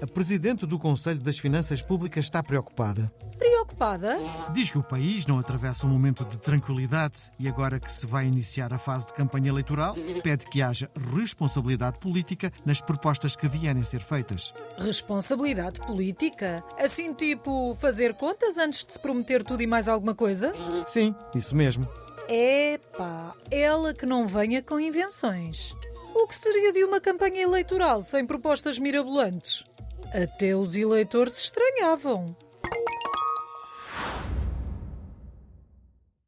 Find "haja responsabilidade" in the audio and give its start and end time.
10.62-11.98